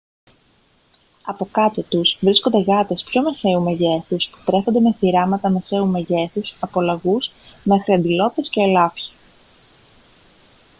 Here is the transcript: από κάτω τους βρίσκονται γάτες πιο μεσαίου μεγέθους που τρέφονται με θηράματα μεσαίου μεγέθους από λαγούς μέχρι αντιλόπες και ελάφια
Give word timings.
από 1.25 1.45
κάτω 1.51 1.81
τους 1.81 2.17
βρίσκονται 2.21 2.61
γάτες 2.61 3.03
πιο 3.03 3.21
μεσαίου 3.21 3.61
μεγέθους 3.61 4.29
που 4.29 4.37
τρέφονται 4.45 4.79
με 4.79 4.93
θηράματα 4.99 5.49
μεσαίου 5.49 5.87
μεγέθους 5.87 6.55
από 6.59 6.81
λαγούς 6.81 7.31
μέχρι 7.63 7.93
αντιλόπες 7.93 8.49
και 8.49 8.61
ελάφια 8.61 9.13